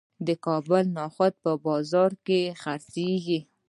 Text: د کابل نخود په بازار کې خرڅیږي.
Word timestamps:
د 0.27 0.29
کابل 0.45 0.83
نخود 0.97 1.33
په 1.43 1.51
بازار 1.65 2.11
کې 2.25 2.39
خرڅیږي. 2.61 3.39